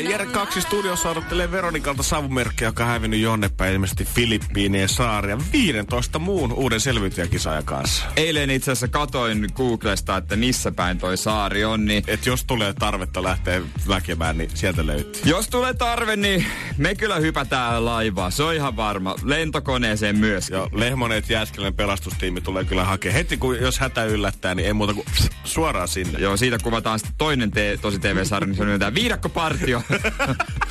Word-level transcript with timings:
Jere 0.00 0.26
kaksi 0.26 0.60
studiossa 0.60 1.10
odottelee 1.10 1.50
Veronikalta 1.50 2.02
savumerkkiä, 2.02 2.68
joka 2.68 2.84
on 2.84 2.90
hävinnyt 2.90 3.20
jonnepäin 3.20 3.72
ilmeisesti 3.72 4.04
Filippiinien 4.04 4.88
saaria 4.88 5.38
15 5.52 6.18
muun 6.18 6.52
uuden 6.52 6.80
selviytyjäkisaajan 6.80 7.64
kanssa. 7.64 8.04
Eilen 8.16 8.50
itse 8.50 8.70
asiassa 8.70 8.88
katoin 8.88 9.48
Googlesta, 9.54 10.16
että 10.16 10.36
missä 10.36 10.72
päin 10.72 10.98
toi 10.98 11.16
saari 11.16 11.64
on, 11.64 11.84
niin... 11.84 12.04
Et 12.06 12.26
jos 12.26 12.44
tulee 12.44 12.72
tarvetta 12.72 13.22
lähteä 13.22 13.62
väkemään, 13.88 14.38
niin 14.38 14.50
sieltä 14.54 14.86
löytyy. 14.86 15.22
Jos 15.24 15.48
tulee 15.48 15.74
tarve, 15.74 16.16
niin 16.16 16.46
me 16.76 16.94
kyllä 16.94 17.16
hypätään 17.16 17.84
laivaa. 17.84 18.30
Se 18.30 18.42
on 18.42 18.54
ihan 18.54 18.76
varma. 18.76 19.14
Lentokoneeseen 19.24 20.18
myös. 20.18 20.50
Joo, 20.50 20.68
Lehmoneet 20.72 21.30
Jääskelän 21.30 21.74
pelastustiimi 21.74 22.40
tulee 22.40 22.64
kyllä 22.64 22.84
hakemaan. 22.84 23.14
Heti 23.14 23.36
kun 23.36 23.60
jos 23.60 23.78
hätä 23.78 24.04
yllättää, 24.04 24.54
niin 24.54 24.66
ei 24.66 24.72
muuta 24.72 24.94
kuin 24.94 25.06
suoraan 25.44 25.88
sinne. 25.88 26.18
Joo, 26.18 26.36
siitä 26.36 26.58
kuvataan 26.62 26.98
sitten 26.98 27.14
toinen 27.18 27.50
te- 27.50 27.78
tosi 27.82 27.98
TV-sarja, 27.98 28.46
niin 28.46 28.56
se 28.56 28.62
on 28.62 28.94
Viidakkopartio. 28.94 29.82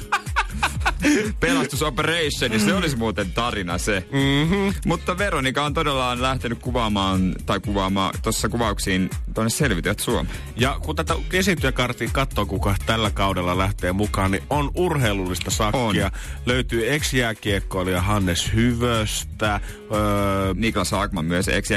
Pelastusoperation, 1.39 2.59
se 2.59 2.73
olisi 2.73 2.95
muuten 2.95 3.31
tarina 3.31 3.78
se. 3.78 4.03
Mm-hmm. 4.11 4.73
Mutta 4.86 5.17
Veronika 5.17 5.66
on 5.66 5.73
todella 5.73 6.22
lähtenyt 6.22 6.59
kuvaamaan, 6.59 7.36
tai 7.45 7.59
kuvaamaan 7.59 8.14
tuossa 8.22 8.50
kuvauksiin 8.50 9.09
tuonne 9.34 9.50
Selvityöt 9.50 10.00
Suomeen. 10.00 10.36
Ja 10.56 10.80
kun 10.81 10.95
tätä 10.95 11.16
esiintyjäkarttia 11.34 12.09
katsoo, 12.11 12.45
kuka 12.45 12.76
tällä 12.86 13.11
kaudella 13.11 13.58
lähtee 13.58 13.92
mukaan, 13.92 14.31
niin 14.31 14.44
on 14.50 14.72
urheilullista 14.76 15.52
sakkia. 15.52 16.06
On. 16.06 16.11
Löytyy 16.45 16.94
ex-jääkiekkoilija 16.94 18.02
Hannes 18.02 18.54
Hyvöstä. 18.54 19.61
Öö, 19.94 20.54
Niklas 20.54 20.92
Haakman 20.92 21.26
myös 21.26 21.48
ex 21.48 21.70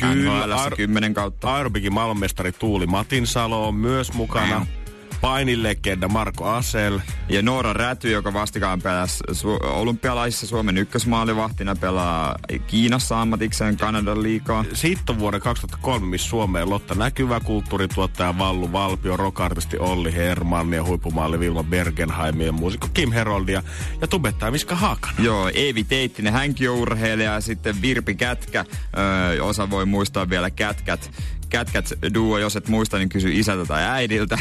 Kyllä, 0.00 0.56
Ar- 0.56 0.76
10 0.76 1.14
kautta. 1.14 1.54
Aerobikin 1.54 1.92
maailmanmestari 1.92 2.52
Tuuli 2.52 2.86
Matinsalo 2.86 3.68
on 3.68 3.74
myös 3.74 4.12
mukana. 4.12 4.58
Mm. 4.58 4.79
Painilegenda 5.20 6.08
Marko 6.08 6.48
Asel. 6.48 7.00
Ja 7.28 7.42
Noora 7.42 7.72
Räty, 7.72 8.10
joka 8.10 8.32
vastikaan 8.32 8.82
pelasi 8.82 9.24
su- 9.32 9.66
olympialaisissa 9.66 10.46
Suomen 10.46 10.78
ykkösmaalivahtina, 10.78 11.76
pelaa 11.76 12.36
Kiinassa 12.66 13.20
ammatikseen 13.20 13.76
Kanadan 13.76 14.22
liikaa. 14.22 14.64
Siitä 14.72 15.02
on 15.08 15.18
vuoden 15.18 15.40
2003, 15.40 16.06
missä 16.06 16.28
Suomeen 16.28 16.70
Lotta 16.70 16.94
näkyvä 16.94 17.40
kulttuurituottaja 17.40 18.38
Vallu 18.38 18.72
Valpio, 18.72 19.16
rokartisti 19.16 19.78
Olli 19.78 20.14
Hermanni 20.14 20.76
ja 20.76 20.84
huippumaali 20.84 21.40
Vilma 21.40 21.64
Bergenheim 21.64 22.40
ja 22.40 22.52
muusikko 22.52 22.88
Kim 22.94 23.12
Heroldia 23.12 23.62
ja 24.00 24.06
tubettaja 24.06 24.50
Miska 24.52 24.74
Haakana. 24.74 25.14
Joo, 25.18 25.50
Eevi 25.54 25.84
Teittinen, 25.84 26.32
hänkin 26.32 26.70
on 26.70 26.76
urheilija 26.76 27.32
ja 27.32 27.40
sitten 27.40 27.82
Virpi 27.82 28.14
Kätkä, 28.14 28.64
öö, 28.98 29.42
osa 29.44 29.70
voi 29.70 29.86
muistaa 29.86 30.30
vielä 30.30 30.50
Kätkät. 30.50 31.10
Kätkät 31.50 31.92
duo, 32.14 32.38
jos 32.38 32.56
et 32.56 32.68
muista, 32.68 32.98
niin 32.98 33.08
kysy 33.08 33.30
isältä 33.32 33.64
tai 33.66 33.82
äidiltä. 33.84 34.38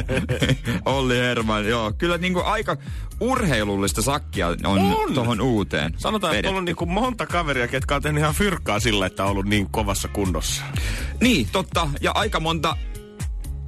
Olli 0.84 1.16
Herman, 1.16 1.68
joo. 1.68 1.92
Kyllä 1.98 2.18
niinku 2.18 2.40
aika 2.44 2.76
urheilullista 3.20 4.02
sakkia 4.02 4.48
on, 4.48 4.56
On. 4.64 5.14
tohon 5.14 5.40
uuteen. 5.40 5.94
Sanotaan, 5.96 6.32
että 6.32 6.38
vedetty. 6.38 6.58
on 6.58 6.64
niinku 6.64 6.86
monta 6.86 7.26
kaveria, 7.26 7.68
ketkä 7.68 7.94
on 7.96 8.02
tehnyt 8.02 8.20
ihan 8.20 8.34
fyrkkaa 8.34 8.80
sillä, 8.80 9.06
että 9.06 9.24
on 9.24 9.30
ollut 9.30 9.46
niin 9.46 9.70
kovassa 9.70 10.08
kunnossa. 10.08 10.62
Niin, 11.20 11.48
totta. 11.52 11.90
Ja 12.00 12.12
aika 12.14 12.40
monta 12.40 12.76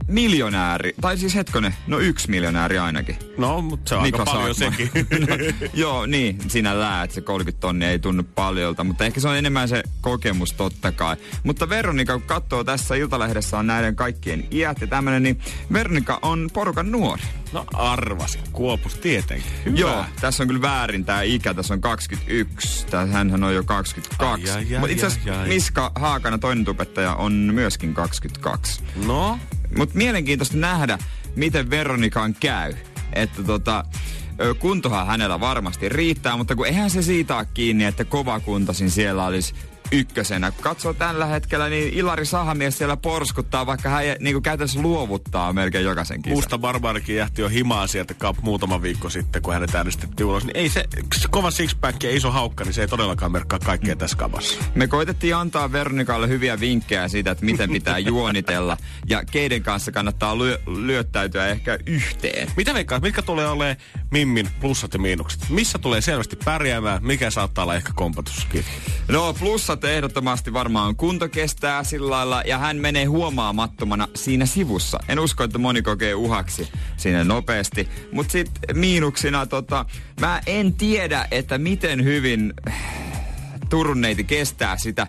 miljonääri, 0.08 0.94
tai 1.00 1.18
siis 1.18 1.34
hetkonen, 1.34 1.74
no 1.86 1.98
yksi 1.98 2.30
miljonääri 2.30 2.78
ainakin. 2.78 3.16
No, 3.38 3.60
mutta 3.60 3.88
se 3.88 3.94
on 3.94 4.02
Niklas 4.02 4.28
aika 4.28 4.38
paljon 4.38 4.54
sekin. 4.54 4.90
no, 5.28 5.36
joo, 5.74 6.06
niin, 6.06 6.38
sinällään, 6.48 7.04
että 7.04 7.14
se 7.14 7.20
30 7.20 7.60
tonnia 7.60 7.90
ei 7.90 7.98
tunnu 7.98 8.22
paljolta, 8.34 8.84
mutta 8.84 9.04
ehkä 9.04 9.20
se 9.20 9.28
on 9.28 9.36
enemmän 9.36 9.68
se 9.68 9.82
kokemus 10.00 10.52
totta 10.52 10.92
kai. 10.92 11.16
Mutta 11.42 11.68
Veronika, 11.68 12.12
kun 12.12 12.22
katsoo 12.22 12.64
tässä 12.64 12.94
Iltalehdessä 12.94 13.58
on 13.58 13.66
näiden 13.66 13.96
kaikkien 13.96 14.44
iät 14.52 14.80
ja 14.80 14.86
tämmönen, 14.86 15.22
niin 15.22 15.40
Veronika 15.72 16.19
on 16.22 16.50
porukan 16.52 16.92
nuori. 16.92 17.22
No 17.52 17.64
arvasin. 17.74 18.40
Kuopus 18.52 18.94
tietenkin. 18.94 19.52
Hyvä. 19.64 19.78
Joo, 19.78 20.04
tässä 20.20 20.42
on 20.42 20.46
kyllä 20.46 20.62
väärin 20.62 21.04
tämä 21.04 21.22
ikä, 21.22 21.54
tässä 21.54 21.74
on 21.74 21.80
21, 21.80 22.86
tää, 22.86 23.06
hänhän 23.06 23.44
on 23.44 23.54
jo 23.54 23.64
22. 23.64 24.50
Ai, 24.50 24.56
ai, 24.56 24.74
ai, 24.74 24.80
Mutta 24.80 24.92
itse 24.92 25.06
asiassa. 25.06 25.44
Miska 25.46 25.92
Haakana, 25.94 26.38
toinen 26.38 26.64
tubettaja, 26.64 27.14
on 27.14 27.32
myöskin 27.32 27.94
22. 27.94 28.82
No, 29.06 29.38
Mutta 29.76 29.98
mielenkiintoista 29.98 30.56
nähdä, 30.56 30.98
miten 31.36 31.70
Veronikaan 31.70 32.36
käy. 32.40 32.74
Että 33.12 33.42
tota, 33.42 33.84
kuntohan 34.58 35.06
hänellä 35.06 35.40
varmasti 35.40 35.88
riittää, 35.88 36.36
mutta 36.36 36.56
kun 36.56 36.66
eihän 36.66 36.90
se 36.90 37.02
siitä 37.02 37.36
ole 37.36 37.46
kiinni, 37.54 37.84
että 37.84 38.04
kovakuntoisin 38.04 38.90
siellä 38.90 39.26
olisi 39.26 39.54
ykkösenä. 39.92 40.50
Kun 40.50 40.62
katsoo 40.62 40.94
tällä 40.94 41.26
hetkellä, 41.26 41.69
niin 41.69 41.94
Ilari 41.94 42.26
Sahamies 42.26 42.78
siellä 42.78 42.97
porskuttaa, 42.97 43.66
vaikka 43.66 43.88
hän 43.88 44.04
niin 44.20 44.34
kuin 44.34 44.42
käytännössä 44.42 44.82
luovuttaa 44.82 45.53
melkein 45.53 45.84
jokaisen 45.84 46.22
kisan. 46.22 46.36
Musta 46.36 46.58
Barbarikin 46.58 47.16
jähti 47.16 47.42
jo 47.42 47.48
himaa 47.48 47.86
sieltä 47.86 48.14
kap 48.14 48.36
muutama 48.42 48.82
viikko 48.82 49.10
sitten, 49.10 49.42
kun 49.42 49.54
hänet 49.54 49.75
äänestettiin 49.75 50.26
ulos. 50.26 50.44
Niin 50.44 50.56
ei 50.56 50.69
se, 50.69 50.84
se 51.16 51.28
kova 51.31 51.50
sixpack 51.50 52.02
ja 52.02 52.16
iso 52.16 52.31
haukka, 52.31 52.64
niin 52.64 52.75
se 52.75 52.81
ei 52.81 52.88
todellakaan 52.88 53.32
merkkaa 53.32 53.58
kaikkea 53.58 53.97
tässä 53.97 54.16
kabassa. 54.16 54.58
Me 54.75 54.86
koitettiin 54.86 55.36
antaa 55.36 55.72
Veronikalle 55.72 56.28
hyviä 56.28 56.60
vinkkejä 56.60 57.08
siitä, 57.08 57.31
että 57.31 57.44
miten 57.44 57.70
pitää 57.70 57.98
juonitella 58.12 58.76
ja 59.06 59.25
keiden 59.31 59.62
kanssa 59.62 59.92
kannattaa 59.92 60.38
lyö, 60.38 60.58
lyöttäytyä 60.66 61.47
ehkä 61.47 61.78
yhteen. 61.86 62.48
Mitä 62.56 62.75
veikkaat, 62.75 63.02
mitkä 63.02 63.22
tulee 63.22 63.48
olemaan 63.48 63.76
Mimmin 64.10 64.48
plussat 64.60 64.94
ja 64.94 65.00
miinukset? 65.00 65.48
Missä 65.48 65.78
tulee 65.78 66.00
selvästi 66.00 66.36
pärjäämään, 66.44 67.04
mikä 67.04 67.31
saattaa 67.31 67.64
olla 67.64 67.75
ehkä 67.75 67.92
kompatuskin? 67.94 68.64
No 69.08 69.34
plussat 69.34 69.81
ehdottomasti 69.91 70.53
varmaan 70.53 70.97
kunto 70.97 71.28
kestää 71.28 71.84
sillä 71.84 72.10
lailla 72.10 72.43
ja 72.47 72.59
hän 72.59 72.76
menee 72.76 73.04
huomaamattomana 73.04 74.09
siinä 74.15 74.47
sivussa. 74.47 74.98
En 75.09 75.19
usko, 75.19 75.44
että 75.44 75.59
moni 75.59 75.82
kokee 75.82 76.15
uhaksi 76.15 76.69
siinä 76.97 77.25
nopeasti. 77.25 77.88
Mutta 78.12 78.32
sitten 78.32 78.78
miinuksina 78.78 79.47
tota, 79.47 79.84
mä 80.20 80.41
en 80.47 80.75
tiedä, 80.75 81.26
että 81.31 81.59
miten 81.59 82.04
hyvin 82.04 82.54
Turun 83.70 84.00
neiti 84.00 84.25
kestää 84.25 84.78
sitä 84.78 85.06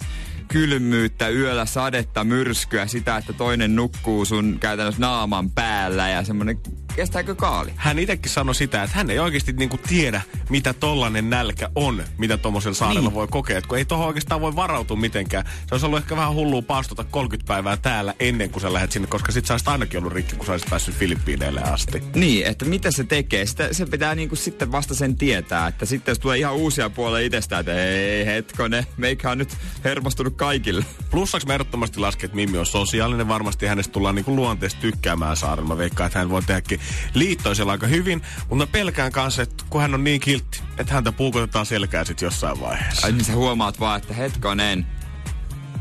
kylmyyttä, 0.47 1.29
yöllä 1.29 1.66
sadetta, 1.66 2.23
myrskyä, 2.23 2.88
sitä, 2.88 3.17
että 3.17 3.34
toinen 3.34 3.75
nukkuu 3.75 4.25
sun 4.25 4.57
käytännössä 4.59 5.01
naaman 5.01 5.51
päällä 5.51 6.09
ja 6.09 6.23
semmonen, 6.23 6.59
kestääkö 6.95 7.35
kaali? 7.35 7.73
Hän 7.75 7.99
itsekin 7.99 8.31
sanoi 8.31 8.55
sitä, 8.55 8.83
että 8.83 8.97
hän 8.97 9.09
ei 9.09 9.19
oikeasti 9.19 9.53
niinku 9.53 9.77
tiedä, 9.77 10.21
mitä 10.49 10.73
tollanen 10.73 11.29
nälkä 11.29 11.69
on, 11.75 12.03
mitä 12.17 12.37
tuommoisella 12.37 12.75
saarella 12.75 13.01
Niin. 13.01 13.13
voi 13.13 13.27
kokea. 13.27 13.57
Et 13.57 13.65
kun 13.67 13.77
ei 13.77 13.85
tuohon 13.85 14.07
oikeastaan 14.07 14.41
voi 14.41 14.55
varautua 14.55 14.97
mitenkään. 14.97 15.45
Se 15.45 15.75
olisi 15.75 15.85
ollut 15.85 15.99
ehkä 15.99 16.15
vähän 16.15 16.33
hullua 16.33 16.61
paastota 16.61 17.03
30 17.03 17.47
päivää 17.47 17.77
täällä 17.77 18.13
ennen 18.19 18.49
kuin 18.49 18.61
sä 18.61 18.73
lähdet 18.73 18.91
sinne, 18.91 19.07
koska 19.07 19.31
sit 19.31 19.45
sä 19.45 19.53
olisit 19.53 19.67
ainakin 19.67 19.99
ollut 19.99 20.13
rikki, 20.13 20.35
kun 20.35 20.45
sä 20.45 20.51
olisit 20.51 20.69
päässyt 20.69 20.95
Filippiineille 20.95 21.61
asti. 21.61 22.03
Niin, 22.15 22.45
että 22.45 22.65
mitä 22.65 22.91
se 22.91 23.03
tekee. 23.03 23.45
Sitä, 23.45 23.69
se 23.71 23.85
pitää 23.85 24.15
niinku 24.15 24.35
sitten 24.35 24.71
vasta 24.71 24.95
sen 24.95 25.15
tietää, 25.17 25.67
että 25.67 25.85
sitten 25.85 26.11
jos 26.11 26.19
tulee 26.19 26.37
ihan 26.37 26.53
uusia 26.55 26.89
puolia 26.89 27.25
itsestään, 27.25 27.59
että 27.59 27.84
ei 27.85 28.25
hetkone, 28.25 28.85
meikä 28.97 29.31
on 29.31 29.37
nyt 29.37 29.57
hermostunut 29.84 30.35
kaikille. 30.35 30.85
Plussaksi 31.11 31.47
mä 31.47 31.53
ehdottomasti 31.53 31.99
lasken, 31.99 32.25
että 32.25 32.35
Mimmi 32.35 32.57
on 32.57 32.66
sosiaalinen. 32.66 33.28
Varmasti 33.28 33.66
hänestä 33.66 33.91
tullaan 33.93 34.16
niinku 34.16 34.35
luonteesta 34.35 34.81
tykkäämään 34.81 35.37
saarella. 35.37 35.67
Mä 35.67 35.78
veikkaan, 35.78 36.07
että 36.07 36.19
hän 36.19 36.29
voi 36.29 36.41
tehdäkin 36.41 36.79
liittoisella 37.14 37.72
aika 37.72 37.88
hyvin. 37.88 38.22
Mutta 38.50 38.68
pelkään 38.68 39.12
kanssa, 39.12 39.41
että 39.41 39.64
kun 39.70 39.82
hän 39.82 39.94
on 39.94 40.03
niin 40.03 40.22
kiltti, 40.22 40.62
että 40.78 40.94
häntä 40.94 41.12
puukotetaan 41.12 41.66
selkää 41.66 42.03
sit 42.03 42.22
jossain 42.22 42.59
vaiheessa. 42.59 43.08
Ai 43.08 43.14
niin 43.14 43.26
sä 43.26 43.34
huomaat 43.34 43.80
vaan, 43.80 43.97
että 43.97 44.14
hetkonen, 44.14 44.85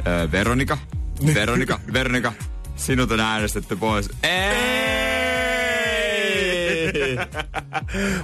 öö, 0.06 0.30
Veronika, 0.32 0.78
Veronika, 1.34 1.80
Veronika, 1.92 2.32
sinut 2.76 3.10
on 3.10 3.20
äänestetty 3.20 3.76
pois. 3.76 4.08
Ei! 4.22 5.01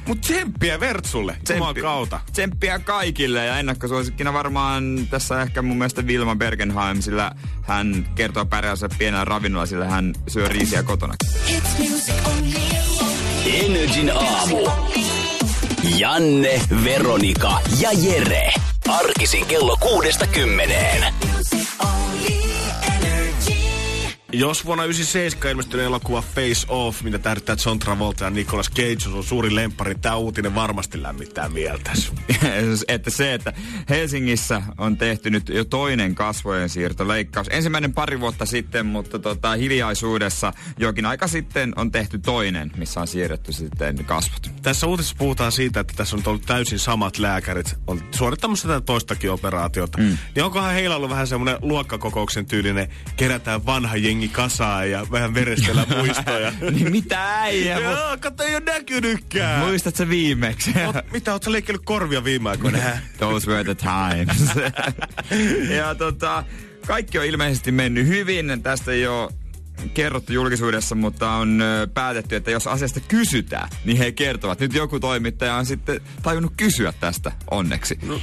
Mut 0.07 0.21
tsemppiä 0.21 0.81
Vertsulle, 0.81 1.37
Jumalan 1.51 1.75
kautta. 1.75 2.21
Tsemppiä 2.33 2.79
kaikille 2.79 3.45
ja 3.45 3.59
ennakkosuosikkina 3.59 4.33
varmaan 4.33 5.07
tässä 5.11 5.43
ehkä 5.43 5.63
mun 5.63 5.79
mielestä 5.79 6.07
Vilma 6.07 6.37
Bergenheim, 6.37 7.01
sillä 7.01 7.33
hän 7.63 8.09
kertoo 8.15 8.45
pärjäänsä 8.45 8.89
pienellä 8.99 9.25
ravinnolla, 9.25 9.67
sillä 9.67 9.85
hän 9.85 10.15
syö 10.29 10.49
riisiä 10.49 10.83
kotona. 10.83 11.15
Energin 13.47 14.13
aamu. 14.17 14.69
Janne, 15.97 16.61
Veronika 16.85 17.61
ja 17.81 17.91
Jere. 17.93 18.53
Arkisin 18.89 19.47
kello 19.47 19.77
kuudesta 19.77 20.27
kymmeneen. 20.27 21.15
Jos 24.33 24.65
vuonna 24.65 24.85
97 24.85 25.51
ilmestyneen 25.51 25.87
elokuva 25.87 26.23
Face 26.23 26.67
Off, 26.69 27.03
mitä 27.03 27.19
tähdentää 27.19 27.57
John 27.67 27.79
Travolta 27.79 28.25
ja 28.25 28.31
Nicolas 28.31 28.71
Cage 28.71 29.17
on 29.17 29.25
suuri 29.25 29.55
lemppari, 29.55 29.95
tämä 29.95 30.17
uutinen 30.17 30.55
varmasti 30.55 31.03
lämmittää 31.03 31.49
mieltäsi. 31.49 32.13
että 32.89 33.11
se, 33.11 33.35
että 33.35 33.53
Helsingissä 33.89 34.63
on 34.79 34.97
tehty 34.97 35.31
nyt 35.31 35.49
jo 35.49 35.65
toinen 35.65 36.15
kasvojen 36.15 36.69
siirtoleikkaus. 36.69 37.47
Ensimmäinen 37.51 37.93
pari 37.93 38.21
vuotta 38.21 38.47
sitten, 38.47 38.87
mutta 38.87 39.19
tota, 39.19 39.53
hiljaisuudessa 39.55 40.53
jokin 40.79 41.07
aika 41.07 41.27
sitten 41.27 41.73
on 41.77 41.91
tehty 41.91 42.19
toinen, 42.19 42.71
missä 42.77 43.01
on 43.01 43.09
siirretty 43.09 43.53
sitten 43.53 44.05
kasvot. 44.05 44.51
Tässä 44.63 44.87
uutisessa 44.87 45.17
puhutaan 45.19 45.53
siitä, 45.53 45.81
että 45.81 45.95
tässä 45.97 46.17
on 46.17 46.23
ollut 46.27 46.47
täysin 46.47 46.79
samat 46.79 47.19
lääkärit, 47.19 47.77
on 47.87 48.03
suorittamassa 48.11 48.69
tätä 48.69 48.81
toistakin 48.81 49.31
operaatiota. 49.31 49.99
Mm. 49.99 50.19
Niin 50.35 50.45
onkohan 50.45 50.75
heillä 50.75 50.97
ollut 50.97 51.11
vähän 51.11 51.27
semmoinen 51.27 51.57
luokkakokouksen 51.63 52.47
tyylinen, 52.47 52.89
kerätään 53.17 53.67
vanha 53.67 53.97
jengi 53.97 54.18
jengi 54.19 54.29
kasaa 54.29 54.85
ja 54.85 55.07
vähän 55.11 55.35
verestellä 55.35 55.87
muistoja. 55.97 56.53
niin 56.71 56.93
mitä 56.93 57.41
äijä? 57.41 57.79
Joo, 57.79 58.17
kato 58.21 58.43
ei 58.43 58.55
ole 58.55 58.63
näkynytkään. 58.65 59.67
Muistat 59.67 59.97
sä 59.97 60.09
viimeksi? 60.09 60.71
Oot, 60.87 60.97
mitä, 61.13 61.33
oot 61.33 61.43
sä 61.43 61.53
leikkellyt 61.53 61.83
korvia 61.85 62.25
viime 62.25 62.51
aikoina? 62.51 62.79
Those 63.19 63.51
were 63.51 63.65
the 63.65 63.75
times. 63.75 64.51
ja 65.79 65.95
tota, 65.95 66.45
kaikki 66.87 67.19
on 67.19 67.25
ilmeisesti 67.25 67.73
mennyt 67.73 68.07
hyvin. 68.07 68.61
Tästä 68.63 68.93
ei 68.93 69.07
ole 69.07 69.31
kerrottu 69.95 70.33
julkisuudessa, 70.33 70.95
mutta 70.95 71.31
on 71.31 71.63
päätetty, 71.95 72.37
että 72.37 72.51
jos 72.51 72.67
asiasta 72.67 73.01
kysytään, 73.01 73.69
niin 73.85 73.99
he 73.99 74.13
kertovat. 74.13 74.61
Nyt 74.61 74.75
joku 74.75 75.01
toimittaja 75.01 75.55
on 75.55 75.67
sitten 75.67 76.01
tajunnut 76.23 76.53
kysyä 76.57 76.93
tästä 77.01 77.33
onneksi. 77.51 77.99
No. 78.03 78.21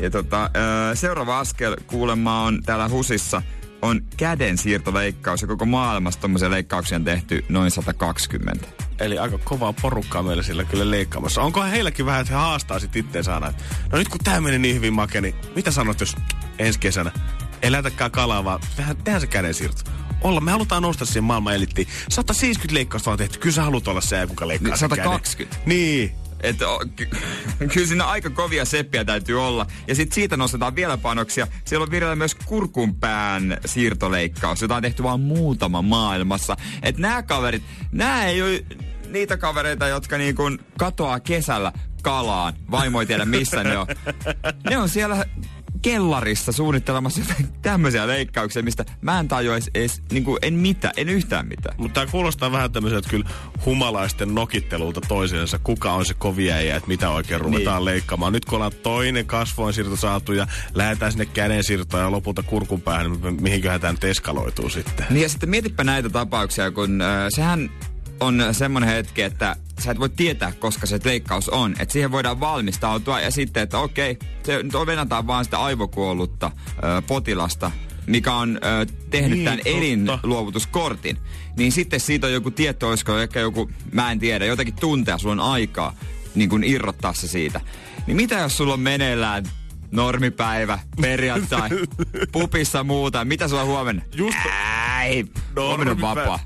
Ja 0.00 0.10
tota, 0.10 0.50
seuraava 0.94 1.38
askel 1.38 1.76
kuulemma 1.86 2.42
on 2.42 2.62
täällä 2.62 2.88
HUSissa– 2.88 3.42
on 3.82 4.00
käden 4.16 4.58
siirtoleikkaus 4.58 5.42
ja 5.42 5.48
koko 5.48 5.66
maailmassa 5.66 6.20
tommosia 6.20 6.50
leikkauksia 6.50 6.96
on 6.96 7.04
tehty 7.04 7.44
noin 7.48 7.70
120. 7.70 8.68
Eli 8.98 9.18
aika 9.18 9.38
kovaa 9.38 9.72
porukkaa 9.72 10.22
meillä 10.22 10.42
sillä 10.42 10.64
kyllä 10.64 10.90
leikkaamassa. 10.90 11.42
Onko 11.42 11.62
heilläkin 11.62 12.06
vähän, 12.06 12.20
että 12.20 12.32
he 12.32 12.38
haastaa 12.40 12.78
sit 12.78 12.96
itse 12.96 13.22
saada, 13.22 13.52
no 13.92 13.98
nyt 13.98 14.08
kun 14.08 14.20
tää 14.24 14.40
meni 14.40 14.58
niin 14.58 14.74
hyvin 14.74 14.92
make, 14.92 15.20
niin 15.20 15.34
mitä 15.56 15.70
sanot, 15.70 16.00
jos 16.00 16.16
ensi 16.58 16.78
kesänä 16.78 17.10
ei 17.62 17.72
lähetäkään 17.72 18.10
kalaa, 18.10 18.44
vaan 18.44 18.60
tehdään, 18.76 18.96
tehdään 18.96 19.20
se 19.20 19.26
käden 19.26 19.54
siirto 19.54 19.90
olla. 20.20 20.40
Me 20.40 20.50
halutaan 20.50 20.82
nousta 20.82 21.04
siihen 21.04 21.24
maailman 21.24 21.54
elittiin. 21.54 21.88
170 22.08 22.74
leikkausta 22.74 23.10
on 23.10 23.18
tehty. 23.18 23.38
Kyllä 23.38 23.54
sä 23.54 23.62
haluat 23.62 23.88
olla 23.88 24.00
se, 24.00 24.26
kuka 24.28 24.48
leikkaa 24.48 24.76
120. 24.76 25.36
Käden. 25.36 25.66
Niin. 25.66 26.27
Että 26.42 26.64
ky- 26.96 27.08
kyllä 27.72 27.86
siinä 27.86 28.04
aika 28.04 28.30
kovia 28.30 28.64
seppiä 28.64 29.04
täytyy 29.04 29.46
olla. 29.46 29.66
Ja 29.86 29.94
sitten 29.94 30.14
siitä 30.14 30.36
nostetaan 30.36 30.76
vielä 30.76 30.96
panoksia. 30.96 31.46
Siellä 31.64 31.84
on 31.84 31.90
vireillä 31.90 32.16
myös 32.16 32.34
kurkunpään 32.34 33.58
siirtoleikkaus, 33.66 34.62
jota 34.62 34.76
on 34.76 34.82
tehty 34.82 35.02
vain 35.02 35.20
muutama 35.20 35.82
maailmassa. 35.82 36.56
Että 36.82 37.02
nämä 37.02 37.22
kaverit, 37.22 37.62
nämä 37.92 38.24
ei 38.24 38.42
ole 38.42 38.64
niitä 39.08 39.36
kavereita, 39.36 39.88
jotka 39.88 40.18
niin 40.18 40.34
kuin 40.34 40.58
katoaa 40.78 41.20
kesällä 41.20 41.72
kalaan. 42.02 42.52
Vaimo 42.70 43.00
ei 43.00 43.06
tiedä 43.06 43.24
missä 43.24 43.64
ne 43.64 43.78
on. 43.78 43.86
Ne 44.70 44.78
on 44.78 44.88
siellä 44.88 45.24
kellarissa 45.82 46.52
suunnittelemassa 46.52 47.20
tämmöisiä 47.62 48.06
leikkauksia, 48.06 48.62
mistä 48.62 48.84
mä 49.00 49.20
en 49.20 49.28
tajua 49.28 49.54
edes, 49.54 49.70
edes 49.74 50.02
niin 50.12 50.24
kuin, 50.24 50.38
en 50.42 50.54
mitään, 50.54 50.94
en 50.96 51.08
yhtään 51.08 51.48
mitään. 51.48 51.74
Mutta 51.78 52.00
tämä 52.00 52.10
kuulostaa 52.12 52.52
vähän 52.52 52.72
tämmöiseltä 52.72 53.08
kyllä 53.08 53.28
humalaisten 53.66 54.34
nokittelulta 54.34 55.00
toisiinsa, 55.00 55.58
kuka 55.58 55.92
on 55.92 56.06
se 56.06 56.14
kovia 56.14 56.60
ja 56.60 56.76
että 56.76 56.88
mitä 56.88 57.10
oikein 57.10 57.40
ruvetaan 57.40 57.78
niin. 57.78 57.84
leikkaamaan. 57.84 58.32
Nyt 58.32 58.44
kun 58.44 58.56
ollaan 58.56 58.72
toinen 58.82 59.26
kasvoinsiirto 59.26 59.96
saatu 59.96 60.32
ja 60.32 60.46
lähdetään 60.74 61.12
sinne 61.12 61.26
kädensiirtoon 61.26 62.02
ja 62.02 62.10
lopulta 62.10 62.42
kurkun 62.42 62.80
päähän, 62.80 63.12
niin 63.12 63.42
mihinköhän 63.42 63.80
tämä 63.80 63.92
nyt 63.92 64.04
eskaloituu 64.04 64.68
sitten. 64.68 65.06
Niin 65.10 65.22
ja 65.22 65.28
sitten 65.28 65.50
mietipä 65.50 65.84
näitä 65.84 66.10
tapauksia, 66.10 66.70
kun 66.70 67.02
äh, 67.02 67.26
sehän 67.28 67.70
on 68.20 68.44
semmoinen 68.52 68.90
hetki, 68.90 69.22
että 69.22 69.56
sä 69.78 69.90
et 69.90 70.00
voi 70.00 70.08
tietää, 70.08 70.52
koska 70.52 70.86
se 70.86 71.00
leikkaus 71.04 71.48
on. 71.48 71.74
Että 71.78 71.92
siihen 71.92 72.12
voidaan 72.12 72.40
valmistautua 72.40 73.20
ja 73.20 73.30
sitten, 73.30 73.62
että 73.62 73.78
okei, 73.78 74.18
se 74.42 74.62
nyt 74.62 74.72
venataan 74.86 75.26
vaan 75.26 75.44
sitä 75.44 75.58
aivokuollutta 75.58 76.50
ö, 76.70 77.02
potilasta, 77.02 77.70
mikä 78.06 78.34
on 78.34 78.58
ö, 78.64 78.86
tehnyt 79.10 79.30
niin, 79.30 79.44
tämän 79.44 79.60
elinluovutuskortin. 79.64 81.18
Niin 81.56 81.72
sitten 81.72 82.00
siitä 82.00 82.26
on 82.26 82.32
joku 82.32 82.50
tieto, 82.50 82.88
olisiko 82.88 83.18
ehkä 83.18 83.40
joku, 83.40 83.70
mä 83.92 84.12
en 84.12 84.18
tiedä, 84.18 84.46
jotakin 84.46 84.76
tuntea, 84.76 85.18
sulla 85.18 85.32
on 85.32 85.52
aikaa 85.52 85.94
niin 86.34 86.48
kuin 86.48 86.64
irrottaa 86.64 87.12
se 87.12 87.28
siitä. 87.28 87.60
Niin 88.06 88.16
mitä 88.16 88.34
jos 88.34 88.56
sulla 88.56 88.74
on 88.74 88.80
meneillään 88.80 89.44
normipäivä, 89.90 90.78
perjantai, 91.00 91.68
pupissa 92.32 92.84
muuta, 92.84 93.24
mitä 93.24 93.48
sulla 93.48 93.62
on 93.62 93.68
huomenna? 93.68 94.02
Just... 94.14 94.38
Ei, 95.02 95.24
huomenna 95.56 95.92
on 95.92 96.00
vapaa. 96.00 96.38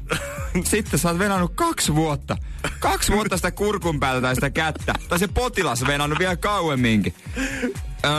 Sitten 0.64 0.98
sä 0.98 1.08
oot 1.08 1.18
venannut 1.18 1.52
kaksi 1.54 1.94
vuotta. 1.94 2.36
Kaksi 2.78 3.12
vuotta 3.12 3.36
sitä 3.36 3.50
kurkun 3.50 4.00
päältä 4.00 4.20
tai 4.22 4.34
sitä 4.34 4.50
kättä. 4.50 4.94
Tai 5.08 5.18
se 5.18 5.28
potilas 5.28 5.86
venannut 5.86 6.18
vielä 6.18 6.36
kauemminkin. 6.36 7.14
Öö, 8.04 8.12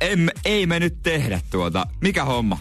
em, 0.00 0.26
ei 0.44 0.66
me 0.66 0.80
nyt 0.80 1.02
tehdä 1.02 1.40
tuota. 1.50 1.86
Mikä 2.00 2.24
homma? 2.24 2.58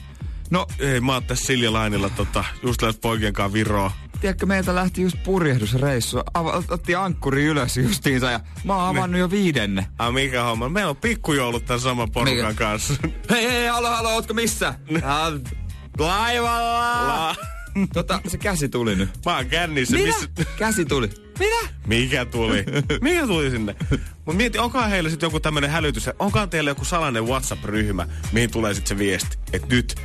No, 0.49 0.65
ei, 0.79 1.01
mä 1.01 1.13
oon 1.13 1.23
tässä 1.23 1.45
Silja 1.45 1.73
Lainilla 1.73 2.09
tota, 2.09 2.43
just 2.63 2.81
lähes 2.81 2.97
poikien 2.97 3.33
kanssa 3.33 3.53
Viroa. 3.53 3.91
Tiedätkö, 4.21 4.45
meiltä 4.45 4.75
lähti 4.75 5.01
just 5.01 5.17
purjehdusreissu. 5.23 6.21
Otti 6.69 6.95
ankkuri 6.95 7.45
ylös 7.45 7.77
justiinsa 7.77 8.31
ja 8.31 8.39
mä 8.63 8.75
oon 8.75 8.97
avannut 8.97 9.19
jo 9.19 9.29
viidenne. 9.31 9.87
Ah, 9.99 10.13
mikä 10.13 10.43
homma? 10.43 10.69
Meillä 10.69 10.89
on 10.89 10.95
pikkujoulut 10.95 11.65
tämän 11.65 11.79
saman 11.79 12.11
porukan 12.11 12.37
mikä? 12.47 12.53
kanssa. 12.53 12.93
Hei, 13.29 13.51
hei, 13.51 13.67
halo, 13.67 13.89
halo, 13.89 14.09
ootko 14.09 14.33
missä? 14.33 14.73
Laivalla! 15.99 17.07
La- 17.07 17.35
tota, 17.93 18.21
se 18.27 18.37
käsi 18.37 18.69
tuli 18.69 18.95
nyt. 18.95 19.09
Mä 19.25 19.35
oon 19.35 19.45
kännissä. 19.45 19.97
Mitä? 19.97 20.07
Missä... 20.07 20.29
Käsi 20.57 20.85
tuli. 20.85 21.09
Mitä? 21.39 21.73
Mikä 21.87 22.25
tuli? 22.25 22.65
Mikä 23.01 23.27
tuli 23.27 23.51
sinne? 23.51 23.75
Mut 24.25 24.37
mieti, 24.37 24.57
onkohan 24.57 24.89
heillä 24.89 25.09
sitten 25.09 25.27
joku 25.27 25.39
tämmönen 25.39 25.69
hälytys, 25.69 26.09
onkohan 26.19 26.49
teillä 26.49 26.71
joku 26.71 26.85
salainen 26.85 27.25
WhatsApp-ryhmä, 27.25 28.07
mihin 28.31 28.51
tulee 28.51 28.73
sitten 28.73 28.97
se 28.97 29.03
viesti, 29.03 29.37
että 29.53 29.67
nyt 29.75 29.95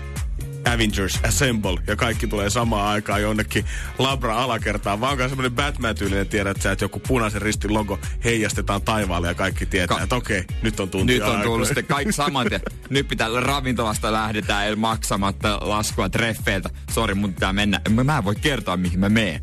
Avengers 0.65 1.21
Assemble 1.29 1.79
ja 1.87 1.97
kaikki 1.97 2.27
tulee 2.27 2.51
samaan 2.51 2.87
aikaan 2.87 3.23
jonnekin 3.23 3.65
labra 3.99 4.43
alakertaan. 4.43 5.01
Vaan 5.01 5.12
onko 5.12 5.29
semmoinen 5.29 5.53
Batman-tyylinen 5.53 6.27
tiedät 6.29 6.51
että 6.51 6.62
sä, 6.62 6.73
että 6.73 6.85
joku 6.85 7.01
punaisen 7.09 7.43
ristin 7.43 7.75
logo 7.75 7.99
heijastetaan 8.25 8.83
taivaalle 8.83 9.29
ja 9.29 9.35
kaikki 9.35 9.67
tietää, 9.67 9.97
Ka- 9.97 10.03
että 10.03 10.17
okei, 10.17 10.45
nyt 10.62 10.81
on 10.81 10.91
tunti 10.91 11.12
Nyt 11.12 11.23
on 11.23 11.41
tullut 11.43 11.67
sitten 11.67 11.87
kaikki 11.87 12.12
saman 12.12 12.47
tien. 12.49 12.61
Nyt 12.90 13.09
pitää 13.09 13.29
ravintolasta 13.40 14.12
lähdetään 14.12 14.79
maksamatta 14.79 15.59
laskua 15.62 16.09
treffeiltä. 16.09 16.71
Sori, 16.90 17.14
mun 17.14 17.35
pitää 17.35 17.52
mennä. 17.52 17.81
Mä 18.05 18.19
en 18.19 18.25
voi 18.25 18.37
kertoa, 18.37 18.76
mihin 18.76 19.00
mä 19.00 19.09
meen. 19.09 19.43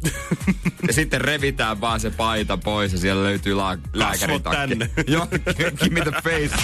ja 0.88 0.94
sitten 0.94 1.22
revitään 1.22 1.82
vaan 1.82 2.00
se 2.00 2.10
paita 2.10 2.58
pois 2.58 2.92
ja 2.94 2.98
siellä 2.98 3.24
löytyy 3.24 3.54
la- 3.54 3.78
lääkärin 3.94 4.44
takki. 4.44 4.58
tänne. 4.58 4.90
Joo, 5.08 5.28
give 5.84 5.90
me 5.90 6.02
the 6.02 6.12
face. 6.24 6.56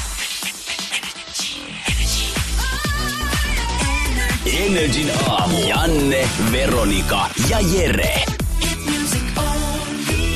Energin 4.45 5.11
aamu. 5.29 5.67
Janne, 5.67 6.29
Veronika 6.51 7.29
ja 7.49 7.59
Jere. 7.59 8.25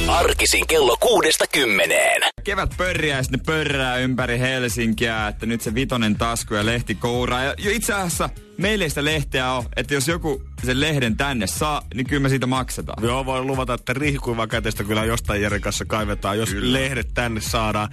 Arkisin 0.08 0.68
kello 0.68 0.98
kuudesta 1.00 1.46
kymmeneen. 1.48 2.22
Kevät 2.44 2.74
pörriä 2.78 3.18
ja 3.18 3.24
sitten 3.24 3.40
pörrää 3.46 3.98
ympäri 3.98 4.40
Helsinkiä, 4.40 5.28
että 5.28 5.46
nyt 5.46 5.62
se 5.62 5.76
vitonen 5.76 6.16
tasku 6.16 6.54
ja 6.54 6.66
lehti 6.66 6.96
kouraa. 6.96 7.44
Ja 7.44 7.54
itse 7.58 7.94
asiassa 7.94 8.30
meillä 8.58 8.86
ei 8.86 8.90
sitä 8.90 9.06
lehteä 9.06 9.52
ole, 9.52 9.66
että 9.76 9.94
jos 9.94 10.08
joku 10.08 10.42
sen 10.64 10.80
lehden 10.80 11.18
tänne 11.18 11.48
saa, 11.48 11.82
niin 11.94 12.08
kyllä 12.08 12.22
me 12.22 12.30
siitä 12.30 12.48
maksetaan. 12.48 13.04
Joo, 13.04 13.26
voin 13.26 13.48
luvata, 13.48 13.74
että 13.74 13.94
riihikuiva 13.94 14.48
kätestä 14.48 14.84
kyllä 14.84 15.04
jostain 15.04 15.42
Jeren 15.42 15.62
kanssa 15.62 15.86
kaivetaan, 15.86 16.38
jos 16.38 16.50
kyllä. 16.50 16.80
lehdet 16.80 17.08
tänne 17.14 17.42
saadaan. 17.42 17.90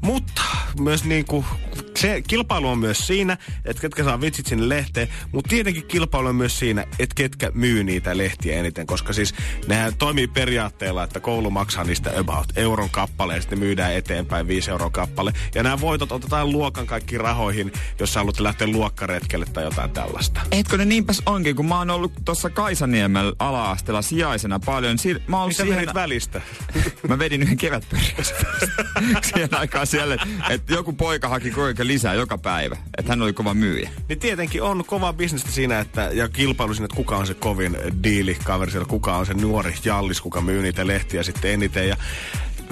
Mutta 0.00 0.42
myös 0.80 1.04
niin 1.04 1.24
kuin, 1.24 1.44
se 1.96 2.22
kilpailu 2.28 2.68
on 2.68 2.78
myös 2.78 3.06
siinä, 3.06 3.36
että 3.64 3.80
ketkä 3.80 4.04
saa 4.04 4.20
vitsit 4.20 4.46
sinne 4.46 4.68
lehteen, 4.68 5.08
mutta 5.32 5.48
tietenkin 5.48 5.86
kilpailu 5.86 6.28
on 6.28 6.36
myös 6.36 6.58
siinä, 6.58 6.84
että 6.98 7.14
ketkä 7.14 7.50
myy 7.54 7.84
niitä 7.84 8.16
lehtiä 8.16 8.58
eniten, 8.58 8.86
koska 8.86 9.12
siis 9.12 9.34
nehän 9.66 9.96
toimii 9.96 10.28
periaatteella, 10.28 11.04
että 11.04 11.20
koulu 11.20 11.50
maksaa 11.50 11.84
niistä 11.84 12.10
about 12.18 12.46
euron 12.56 12.90
kappaleen, 12.90 13.42
sitten 13.42 13.58
myydään 13.58 13.94
eteenpäin 13.94 14.48
5 14.48 14.70
euron 14.70 14.92
kappale. 14.92 15.32
Ja 15.54 15.62
nämä 15.62 15.80
voitot 15.80 16.12
otetaan 16.12 16.52
luokan 16.52 16.86
kaikki 16.86 17.18
rahoihin, 17.18 17.72
jos 18.00 18.12
sä 18.12 18.20
haluat 18.20 18.40
lähteä 18.40 18.66
luokkaretkelle 18.66 19.46
tai 19.52 19.64
jotain 19.64 19.90
tällaista. 19.90 20.40
Etkö 20.52 20.76
ne 20.76 20.84
niinpäs 20.84 21.22
onkin, 21.26 21.56
kun 21.56 21.66
mä 21.66 21.78
oon 21.78 21.90
ollut 21.90 22.12
tuossa 22.24 22.50
Kaisaniemellä 22.50 23.32
ala-asteella 23.38 24.02
sijaisena 24.02 24.60
paljon. 24.60 24.98
Si- 24.98 25.22
mä 25.26 25.46
Mitä 25.46 25.62
siihen... 25.62 25.94
välistä? 25.94 26.40
mä 27.08 27.18
vedin 27.18 27.42
yhden 27.42 27.56
kevätpörjässä 27.56 28.34
siihen 29.26 29.54
aikaan 29.54 29.86
siellä, 29.86 30.16
että 30.50 30.74
joku 30.74 30.92
poika 30.92 31.28
haki 31.28 31.50
lisää 31.86 32.14
joka 32.14 32.38
päivä. 32.38 32.76
Että 32.98 33.12
hän 33.12 33.22
oli 33.22 33.32
kova 33.32 33.54
myyjä. 33.54 33.90
Niin 34.08 34.18
tietenkin 34.18 34.62
on 34.62 34.84
kova 34.86 35.12
bisnestä 35.12 35.50
siinä, 35.50 35.80
että, 35.80 36.10
ja 36.12 36.28
kilpailu 36.28 36.74
siinä, 36.74 36.84
että 36.84 36.96
kuka 36.96 37.16
on 37.16 37.26
se 37.26 37.34
kovin 37.34 37.76
diili 38.02 38.36
kaveri 38.44 38.70
siellä, 38.70 38.88
kuka 38.88 39.16
on 39.16 39.26
se 39.26 39.34
nuori 39.34 39.74
jallis, 39.84 40.20
kuka 40.20 40.40
myy 40.40 40.62
niitä 40.62 40.86
lehtiä 40.86 41.22
sitten 41.22 41.50
eniten. 41.50 41.88
Ja 41.88 41.96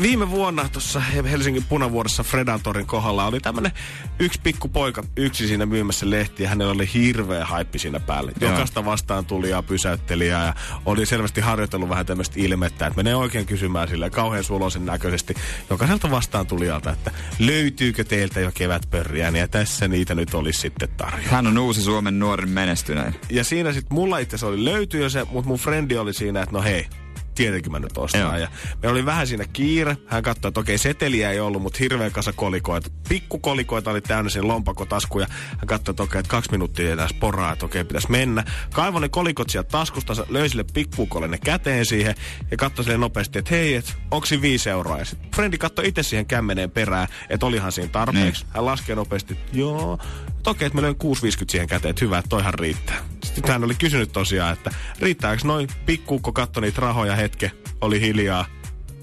viime 0.03 0.31
vuonna 0.31 0.69
tuossa 0.69 1.01
Helsingin 1.01 1.65
punavuoressa 1.65 2.23
Fredatorin 2.23 2.87
kohdalla 2.87 3.27
oli 3.27 3.41
tämmönen 3.41 3.73
yksi 4.19 4.41
pikku 4.43 4.69
poika 4.69 5.05
yksi 5.17 5.49
siinä 5.49 5.67
myymässä 5.67 6.11
lehtiä. 6.11 6.49
Hänellä 6.49 6.73
oli 6.73 6.91
hirveä 6.95 7.45
haippi 7.45 7.79
siinä 7.79 8.01
päällä. 8.01 8.33
Joo. 8.41 8.51
Jokaista 8.51 8.85
vastaan 8.85 9.27
tuli 9.27 9.51
ja 9.51 9.63
pysäytteli 9.63 10.29
ja 10.29 10.55
oli 10.87 11.07
selvästi 11.07 11.41
harjoitellut 11.41 11.89
vähän 11.89 12.07
tämmöistä 12.07 12.35
ilmettä, 12.39 12.87
että 12.87 12.97
menee 12.97 13.17
oikein 13.17 13.47
kysymään 13.47 13.89
sille 13.89 14.11
kauhean 14.11 14.45
suloisen 14.45 14.87
näköisesti 14.87 15.35
jokaiselta 15.71 16.11
vastaan 16.11 16.47
tulijalta, 16.47 16.91
että 16.93 17.11
löytyykö 17.39 18.05
teiltä 18.05 18.41
jo 18.41 18.51
kevätpörriä, 18.55 19.29
ja 19.29 19.49
tässä 19.49 19.89
niitä 19.89 20.15
nyt 20.15 20.35
olisi 20.35 20.61
sitten 20.61 20.89
tarjolla. 20.97 21.29
Hän 21.29 21.47
on 21.47 21.59
uusi 21.59 21.83
Suomen 21.83 22.19
nuorin 22.19 22.51
menestyneen. 22.51 23.15
Ja 23.31 23.45
siinä 23.45 23.73
sitten 23.73 23.95
mulla 23.95 24.19
itse 24.19 24.37
asiassa 24.37 24.47
oli 24.47 24.65
löyty 24.65 24.99
jo 24.99 25.11
se, 25.11 25.25
mutta 25.31 25.49
mun 25.49 25.59
frendi 25.59 25.97
oli 25.97 26.15
siinä, 26.15 26.43
että 26.43 26.53
no 26.53 26.63
hei, 26.63 26.87
tietenkin 27.35 27.73
mä 27.73 27.79
nyt 27.79 27.99
ostan. 27.99 28.21
Joo. 28.21 28.37
Ja 28.37 28.49
me 28.83 28.89
oli 28.89 29.07
vähän 29.07 29.27
siinä 29.27 29.45
kiire. 29.53 29.97
Hän 30.07 30.23
katsoi, 30.23 30.49
että 30.49 30.61
okei, 30.61 30.79
seteliä 30.79 31.31
ei 31.31 31.41
ollut, 31.41 31.63
mutta 31.63 31.79
hirveän 31.81 32.13
kasa 32.13 32.33
kolikoita. 32.33 32.91
Pikkukolikoita 33.09 33.91
oli 33.91 34.01
täynnä 34.01 34.31
siinä 34.31 34.49
lompakotasku 34.49 35.21
ja 35.21 35.27
hän 35.59 35.67
katsoi, 35.67 35.93
että 35.93 36.03
okei, 36.03 36.19
että 36.19 36.31
kaksi 36.31 36.51
minuuttia 36.51 36.91
ei 36.91 36.97
tässä 36.97 37.17
poraa, 37.21 37.53
että 37.53 37.67
okei, 37.67 37.85
pitäisi 37.85 38.11
mennä. 38.11 38.45
Kaivoi 38.73 39.01
ne 39.01 39.09
kolikot 39.09 39.51
sieltä 39.51 39.69
taskusta, 39.69 40.27
löi 40.29 40.49
sille 40.49 40.65
pikkuukolle 40.75 41.29
ne 41.29 41.39
käteen 41.39 41.87
siihen 41.87 42.15
ja 42.51 42.57
katsoi 42.57 42.85
sille 42.85 42.99
nopeasti, 42.99 43.39
että 43.39 43.55
hei, 43.55 43.75
että 43.75 43.93
onko 44.11 44.27
siinä 44.27 44.43
viisi 44.43 44.71
euroa. 44.71 44.99
Ja 44.99 45.05
sitten 45.05 45.31
frendi 45.35 45.59
katsoi 45.59 45.89
itse 45.89 46.03
siihen 46.03 46.27
kämmeneen 46.27 46.71
perään, 46.71 47.09
että 47.31 47.47
olihan 47.47 47.73
siinä 47.73 47.91
tarpeeksi. 47.91 48.47
Hän 48.49 48.67
laskee 48.67 48.97
nopeasti, 48.97 49.35
että 49.35 49.59
joo, 49.59 49.99
että 50.45 50.51
okei, 50.51 50.67
että 50.67 50.77
mä 50.77 50.83
löin 50.83 50.97
6,50 51.05 51.45
siihen 51.49 51.69
käteen, 51.69 51.91
että 51.91 52.05
hyvä, 52.05 52.19
että 52.19 52.29
toihan 52.29 52.55
riittää. 52.55 52.97
Sitten 53.25 53.53
hän 53.53 53.65
oli 53.65 53.75
kysynyt 53.75 54.13
tosiaan, 54.13 54.53
että 54.53 54.71
riittääkö 55.01 55.43
noin 55.45 55.69
pikkuukko 55.87 56.33
katto 56.33 56.61
niitä 56.61 56.81
rahoja 56.81 57.17
hetke, 57.17 57.51
oli 57.81 58.01
hiljaa, 58.01 58.47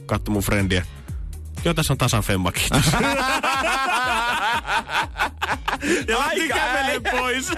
katso 0.06 0.32
mun 0.32 0.42
frendiä. 0.42 0.86
Joo, 1.66 1.74
tässä 1.74 1.94
on 1.94 1.98
tasan 1.98 2.24
femma, 2.24 2.52
kiitos. 2.52 2.86
ja 6.08 6.20
lähti 6.20 6.48
kävelee 6.48 7.00
pois. 7.12 7.52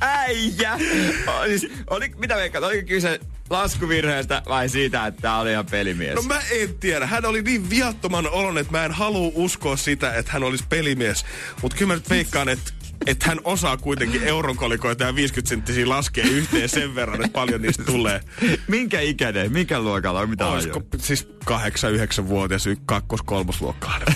Äijä! 0.00 0.78
O, 1.26 1.44
siis, 1.46 1.68
oli, 1.90 2.12
mitä 2.16 2.36
veikkaat, 2.36 2.64
oliko 2.64 2.86
kyse 2.86 3.20
laskuvirheestä 3.52 4.42
vai 4.48 4.68
siitä, 4.68 5.06
että 5.06 5.22
tää 5.22 5.38
oli 5.38 5.52
ihan 5.52 5.66
pelimies? 5.66 6.14
No 6.14 6.22
mä 6.22 6.40
en 6.50 6.78
tiedä. 6.78 7.06
Hän 7.06 7.24
oli 7.24 7.42
niin 7.42 7.70
viattoman 7.70 8.28
olon, 8.30 8.58
että 8.58 8.72
mä 8.72 8.84
en 8.84 8.92
halua 8.92 9.32
uskoa 9.34 9.76
sitä, 9.76 10.14
että 10.14 10.32
hän 10.32 10.42
olisi 10.42 10.64
pelimies. 10.68 11.24
Mutta 11.62 11.76
kyllä 11.76 11.88
mä 11.88 11.94
nyt 11.94 12.10
veikkaan, 12.10 12.48
että 12.48 12.72
että 13.06 13.26
hän 13.26 13.40
osaa 13.44 13.76
kuitenkin 13.76 14.22
euronkolikoita 14.22 15.04
ja 15.04 15.14
50 15.14 15.48
senttisiä 15.48 15.88
laskea 15.88 16.24
yhteen 16.24 16.68
sen 16.68 16.94
verran, 16.94 17.24
että 17.24 17.32
paljon 17.32 17.62
niistä 17.62 17.82
tulee. 17.84 18.20
Minkä 18.68 19.00
ikäinen? 19.00 19.52
Minkä 19.52 19.80
luokalla 19.80 20.20
on? 20.20 20.30
Mitä 20.30 20.46
Olisiko 20.46 20.78
ajoa? 20.78 21.04
siis 21.04 21.28
8-9-vuotias 21.44 22.66
y- 22.66 22.76
kakkos-kolmosluokkainen 22.86 24.14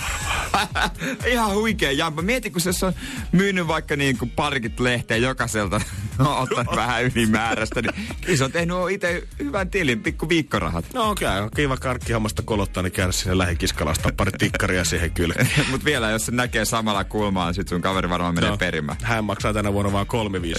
varmaan. 0.53 0.91
Ihan 1.31 1.53
huikea 1.53 1.91
jampa. 1.91 2.21
Mieti, 2.21 2.49
kun 2.49 2.61
se 2.61 2.85
on 2.85 2.93
myynyt 3.31 3.67
vaikka 3.67 3.95
niin 3.95 4.17
kuin 4.17 4.31
parikit 4.31 4.79
lehteä 4.79 5.17
jokaiselta, 5.17 5.81
no, 6.23 6.41
ottanut 6.41 6.75
vähän 6.75 7.03
ylimääräistä, 7.03 7.81
niin 7.81 7.93
kyllä 8.21 8.37
se 8.37 8.43
on 8.43 8.51
tehnyt 8.51 8.77
itse 8.91 9.23
hyvän 9.39 9.69
tilin, 9.69 10.03
pikku 10.03 10.29
viikkorahat. 10.29 10.85
No 10.93 11.09
okei, 11.09 11.27
okay, 11.27 11.49
kiva 11.55 11.77
karkkihammasta 11.77 12.41
kolottaa, 12.45 12.83
niin 12.83 12.91
käydä 12.91 13.11
sinne 13.11 13.37
lähikiskalasta 13.37 14.09
pari 14.17 14.31
tikkaria 14.31 14.83
siihen 14.83 15.11
kylkeen. 15.11 15.49
Mutta 15.71 15.85
vielä, 15.85 16.09
jos 16.09 16.25
se 16.25 16.31
näkee 16.31 16.65
samalla 16.65 17.03
kulmaa, 17.03 17.53
sit 17.53 17.67
sun 17.67 17.81
kaveri 17.81 18.09
varmaan 18.09 18.35
menee 18.35 18.49
No, 18.49 18.57
perimään. 18.57 18.97
Hän 19.03 19.23
maksaa 19.25 19.53
tänä 19.53 19.73
vuonna 19.73 19.91
vaan 19.91 20.05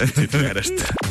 3,50 0.07 0.11
siitä 0.15 0.37
lehdestä. 0.37 0.83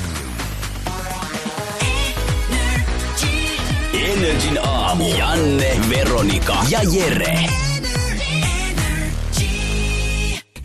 Energin 3.93 4.59
aamu. 4.67 5.17
Janne, 5.19 5.81
Veronika 5.91 6.57
ja 6.71 6.81
Jere. 6.83 7.48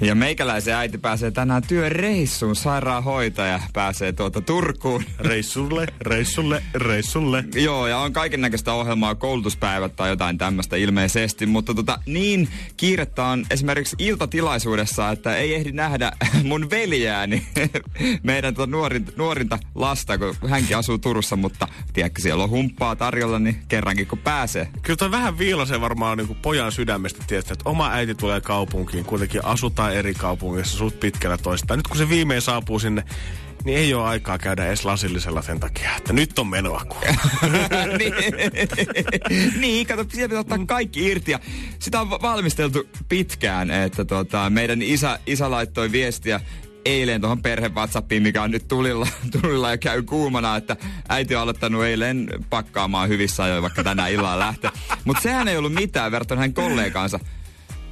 Ja 0.03 0.15
meikäläisen 0.15 0.75
äiti 0.75 0.97
pääsee 0.97 1.31
tänään 1.31 1.63
työreissuun. 1.67 2.55
Sairaanhoitaja 2.55 3.59
pääsee 3.73 4.11
tuota 4.11 4.41
Turkuun. 4.41 5.03
Reissulle, 5.19 5.87
reissulle, 6.01 6.63
reissulle. 6.75 7.43
Joo, 7.55 7.87
ja 7.87 7.97
on 7.97 8.13
kaiken 8.13 8.41
näköistä 8.41 8.73
ohjelmaa, 8.73 9.15
koulutuspäivät 9.15 9.95
tai 9.95 10.09
jotain 10.09 10.37
tämmöistä 10.37 10.75
ilmeisesti, 10.75 11.45
mutta 11.45 11.73
tota, 11.73 11.99
niin 12.05 12.49
kiirettä 12.77 13.25
on 13.25 13.45
esimerkiksi 13.49 13.95
iltatilaisuudessa, 13.99 15.11
että 15.11 15.37
ei 15.37 15.55
ehdi 15.55 15.71
nähdä 15.71 16.11
mun 16.43 16.69
veljääni, 16.69 17.47
meidän 18.23 18.53
tota 18.53 18.71
nuorinta, 18.71 19.11
nuorinta 19.15 19.59
lasta, 19.75 20.17
kun 20.17 20.35
hänkin 20.49 20.77
asuu 20.77 20.97
Turussa, 20.97 21.35
mutta 21.35 21.67
tiedätkö, 21.93 22.21
siellä 22.21 22.43
on 22.43 22.49
humppaa 22.49 22.95
tarjolla, 22.95 23.39
niin 23.39 23.57
kerrankin 23.67 24.07
kun 24.07 24.17
pääsee. 24.17 24.67
Kyllä 24.81 24.97
toi 24.97 25.11
vähän 25.11 25.37
viilasee 25.37 25.81
varmaan 25.81 26.17
niin 26.17 26.37
pojan 26.41 26.71
sydämestä, 26.71 27.23
tietysti, 27.27 27.53
että 27.53 27.69
oma 27.69 27.91
äiti 27.91 28.15
tulee 28.15 28.41
kaupunkiin, 28.41 29.05
kuitenkin 29.05 29.45
asutaan 29.45 29.92
eri 29.93 30.13
kaupungissa 30.13 30.77
suht 30.77 30.99
pitkällä 30.99 31.37
toista. 31.37 31.75
Nyt 31.75 31.87
kun 31.87 31.97
se 31.97 32.09
viimein 32.09 32.41
saapuu 32.41 32.79
sinne, 32.79 33.03
niin 33.63 33.77
ei 33.77 33.93
ole 33.93 34.07
aikaa 34.07 34.37
käydä 34.37 34.67
edes 34.67 34.85
lasillisella 34.85 35.41
sen 35.41 35.59
takia, 35.59 35.95
että 35.97 36.13
nyt 36.13 36.39
on 36.39 36.47
menoa 36.47 36.85
niin, 37.99 38.13
niin, 39.59 39.87
kato, 39.87 40.05
siellä 40.09 40.29
pitää 40.29 40.39
ottaa 40.39 40.65
kaikki 40.65 41.05
irti. 41.05 41.31
Ja 41.31 41.39
sitä 41.79 42.01
on 42.01 42.09
va- 42.09 42.19
valmisteltu 42.21 42.89
pitkään, 43.09 43.71
että 43.71 44.05
tota, 44.05 44.49
meidän 44.49 44.81
isä, 44.81 45.19
isä 45.25 45.51
laittoi 45.51 45.91
viestiä 45.91 46.41
eilen 46.85 47.21
tuohon 47.21 47.41
perhe 47.41 47.69
WhatsAppiin, 47.69 48.23
mikä 48.23 48.43
on 48.43 48.51
nyt 48.51 48.67
tulilla, 48.67 49.07
tulilla 49.41 49.69
ja 49.69 49.77
käy 49.77 50.03
kuumana, 50.03 50.55
että 50.55 50.77
äiti 51.09 51.35
on 51.35 51.41
aloittanut 51.41 51.83
eilen 51.83 52.27
pakkaamaan 52.49 53.09
hyvissä 53.09 53.43
ajoin, 53.43 53.61
vaikka 53.61 53.83
tänään 53.83 54.11
illalla 54.11 54.39
lähtee. 54.39 54.71
Mutta 55.05 55.21
sehän 55.21 55.47
ei 55.47 55.57
ollut 55.57 55.73
mitään 55.73 56.11
verrattuna 56.11 56.41
hänen 56.41 56.53
kollegaansa. 56.53 57.19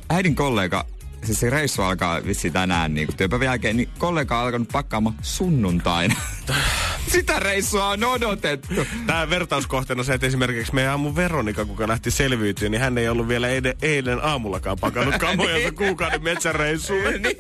Äidin 0.10 0.36
kollega, 0.36 0.86
siis 1.24 1.40
se 1.40 1.50
reissu 1.50 1.82
alkaa 1.82 2.24
vissi 2.24 2.50
tänään 2.50 2.94
niin 2.94 3.08
työpäivän 3.18 3.46
jälkeen, 3.46 3.78
niin 3.78 3.90
kollega 3.98 4.40
on 4.40 4.46
alkanut 4.46 4.68
pakkaamaan 4.72 5.16
sunnuntaina. 5.22 6.16
Sitä 7.12 7.40
reissua 7.40 7.88
on 7.88 8.04
odotettu. 8.04 8.74
Tämä 9.08 9.30
vertauskohteena 9.30 10.00
on 10.00 10.06
se, 10.06 10.14
että 10.14 10.28
esimerkiksi 10.28 10.76
meidän 10.76 10.92
aamu 10.92 11.16
Veronika, 11.16 11.66
kuka 11.66 11.88
lähti 11.88 12.12
selviytyä, 12.12 12.70
niin 12.70 12.82
hän 12.82 12.98
ei 12.98 13.10
ollut 13.10 13.28
vielä 13.28 13.48
eilen, 13.48 13.76
eilen 13.82 14.20
aamullakaan 14.24 14.78
pakannut 14.80 15.18
kamoja 15.18 15.72
kuukauden 15.78 16.24
metsäreissuun. 16.24 17.04
niin, 17.04 17.38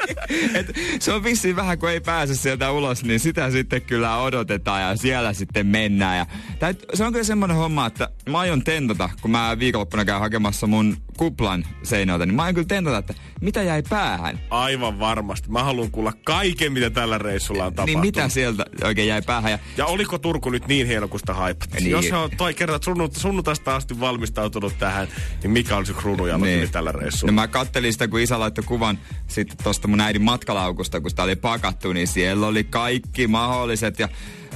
et 0.53 0.75
se 0.99 1.13
on 1.13 1.23
vissiin 1.23 1.55
vähän, 1.55 1.79
kun 1.79 1.89
ei 1.89 2.01
pääse 2.01 2.35
sieltä 2.35 2.71
ulos, 2.71 3.03
niin 3.03 3.19
sitä 3.19 3.51
sitten 3.51 3.81
kyllä 3.81 4.17
odotetaan 4.17 4.81
ja 4.81 4.97
siellä 4.97 5.33
sitten 5.33 5.67
mennään. 5.67 6.17
Ja, 6.17 6.25
tää, 6.59 6.73
se 6.93 7.03
on 7.03 7.11
kyllä 7.11 7.25
semmoinen 7.25 7.57
homma, 7.57 7.85
että 7.85 8.09
mä 8.29 8.39
aion 8.39 8.63
tentata, 8.63 9.09
kun 9.21 9.31
mä 9.31 9.59
viikonloppuna 9.59 10.05
käyn 10.05 10.19
hakemassa 10.19 10.67
mun 10.67 10.97
kuplan 11.21 11.65
seinältä, 11.83 12.25
niin 12.25 12.35
mä 12.35 12.43
aion 12.43 12.55
kyllä 12.55 12.67
tentata, 12.67 12.97
että 12.97 13.13
mitä 13.41 13.63
jäi 13.63 13.83
päähän. 13.89 14.39
Aivan 14.49 14.99
varmasti. 14.99 15.49
Mä 15.51 15.63
haluan 15.63 15.91
kuulla 15.91 16.13
kaiken, 16.23 16.71
mitä 16.73 16.89
tällä 16.89 17.17
reissulla 17.17 17.63
on 17.65 17.69
Niin 17.69 17.75
tapahtunut. 17.75 18.01
mitä 18.01 18.29
sieltä 18.29 18.65
oikein 18.83 19.07
jäi 19.07 19.21
päähän. 19.21 19.51
Ja 19.51 19.59
Ja 19.77 19.85
oliko 19.85 20.17
Turku 20.17 20.49
nyt 20.49 20.67
niin 20.67 20.87
hieno 20.87 21.07
kuin 21.07 21.19
sitä 21.19 21.33
haipattiin? 21.33 21.83
Niin. 21.83 21.91
Jos 21.91 22.07
se 22.07 22.15
on 22.15 22.29
toi 22.37 22.53
kerran 22.53 22.83
sunnut, 22.83 23.15
sunnuntaista 23.15 23.75
asti 23.75 23.99
valmistautunut 23.99 24.73
tähän, 24.79 25.07
niin 25.43 25.51
mikä 25.51 25.77
on 25.77 25.85
se 25.85 25.93
kruununjalo 25.93 26.43
niin. 26.45 26.71
tällä 26.71 26.91
reissulla? 26.91 27.31
No 27.31 27.35
mä 27.35 27.47
kattelin 27.47 27.93
sitä, 27.93 28.07
kun 28.07 28.19
isä 28.19 28.39
laittoi 28.39 28.63
kuvan 28.63 28.99
sitten 29.27 29.57
tosta 29.63 29.87
mun 29.87 30.01
äidin 30.01 30.21
matkalaukusta, 30.23 31.01
kun 31.01 31.09
sitä 31.09 31.23
oli 31.23 31.35
pakattu, 31.35 31.93
niin 31.93 32.07
siellä 32.07 32.47
oli 32.47 32.63
kaikki 32.63 33.27
mahdolliset 33.27 33.99
ja 33.99 34.09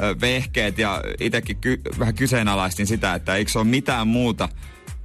ö, 0.04 0.16
vehkeet 0.22 0.78
ja 0.78 1.02
itekin 1.20 1.58
ky- 1.58 1.82
vähän 2.00 2.16
kyseenalaistin 2.16 2.88
sitä, 2.88 3.14
että 3.16 3.36
eikö 3.36 3.52
se 3.52 3.60
ole 3.60 3.68
mitään 3.68 4.08
muuta 4.08 4.50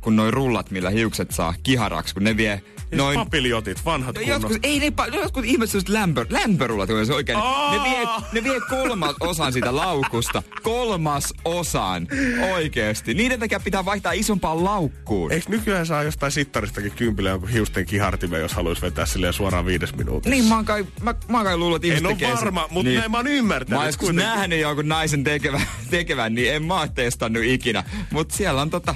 kuin 0.00 0.16
noin 0.16 0.32
rullat, 0.32 0.70
millä 0.70 0.90
hiukset 0.90 1.30
saa 1.30 1.54
kiharaksi, 1.62 2.14
kun 2.14 2.24
ne 2.24 2.36
vie 2.36 2.62
Noin... 2.92 2.98
noin... 2.98 3.18
Papiljotit, 3.18 3.84
vanhat 3.84 4.16
No 4.16 4.22
jotkut, 4.22 4.58
ei 4.62 4.78
ne, 4.78 4.88
pa- 4.88 5.10
no 5.10 5.20
jotkut 5.20 5.44
ihmiset 5.44 5.70
sellaiset 5.72 5.88
lämpö, 5.88 6.26
lämpörullat, 6.30 6.88
kun 6.90 7.06
se 7.06 7.12
oikein. 7.14 7.38
Ne 7.70 7.90
vie, 7.90 8.06
ne 8.32 8.44
vie 8.44 8.60
kolmas 8.70 9.14
osan 9.20 9.52
siitä 9.52 9.76
laukusta. 9.76 10.42
Kolmas 10.62 11.34
osan. 11.44 12.08
Oikeesti. 12.52 13.14
Niiden 13.14 13.40
takia 13.40 13.60
pitää 13.60 13.84
vaihtaa 13.84 14.12
isompaan 14.12 14.64
laukkuun. 14.64 15.32
Eikö 15.32 15.50
nykyään 15.50 15.86
saa 15.86 16.02
jostain 16.02 16.32
sittaristakin 16.32 16.92
kympillä 16.92 17.30
jonkun 17.30 17.48
hiusten 17.48 17.86
kihartimen, 17.86 18.40
jos 18.40 18.52
haluaisi 18.52 18.82
vetää 18.82 19.06
silleen 19.06 19.32
suoraan 19.32 19.66
viides 19.66 19.94
minuutissa? 19.96 20.30
Niin, 20.30 20.44
mä 20.44 20.54
oon 20.56 20.64
kai, 20.64 20.86
mä, 21.02 21.14
mä 21.28 21.36
oon 21.36 21.46
kai 21.46 21.56
luullut, 21.56 21.76
että 21.76 21.86
ihmiset 21.86 22.20
En 22.22 22.26
ole 22.28 22.36
sen. 22.36 22.44
varma, 22.44 22.68
mutta 22.70 22.92
näin 22.92 23.10
mä 23.10 23.16
oon 23.16 23.26
ymmärtänyt. 23.26 23.70
Mä 23.70 23.76
oon 23.76 23.86
joskus 23.86 24.12
nähnyt 24.12 24.60
jonkun 24.60 24.88
naisen 24.88 25.24
tekevän, 25.24 25.62
tekevän, 25.90 26.34
niin 26.34 26.54
en 26.54 26.62
mä 26.62 26.80
oo 26.80 26.88
testannut 26.88 27.42
ikinä. 27.44 27.84
Mutta 28.12 28.36
siellä 28.36 28.62
on 28.62 28.70
tota, 28.70 28.94